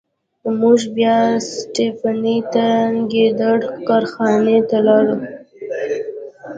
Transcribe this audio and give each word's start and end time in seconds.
موږ 0.59 0.79
بیا 0.95 1.17
سټپني 1.51 2.37
ته 2.53 2.65
د 2.93 2.97
ګیلډر 3.11 3.59
کارخانې 3.87 4.57
ته 4.69 4.77
لاړو. 4.87 5.17